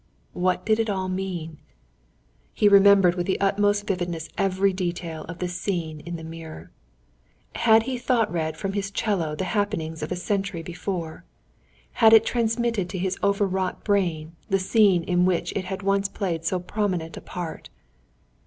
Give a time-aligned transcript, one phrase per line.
[0.33, 1.59] What did it all mean?
[2.53, 6.71] He remembered with the utmost vividness every detail of the scene in the mirror.
[7.53, 11.23] Had he thought read from his 'cello the happenings of a century before?
[12.01, 16.09] Had it transmitted to his over wrought brain, the scene in which it had once
[16.09, 17.69] played so prominent a part?